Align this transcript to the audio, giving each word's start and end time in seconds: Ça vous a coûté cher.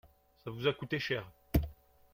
Ça 0.43 0.49
vous 0.49 0.65
a 0.65 0.73
coûté 0.73 0.97
cher. 0.97 1.29